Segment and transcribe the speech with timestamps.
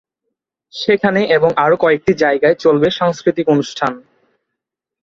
[0.73, 3.93] সেখানে এবং আরও কয়েকটি জায়গায় চলবে সাংস্কৃতিক অনুষ্ঠান।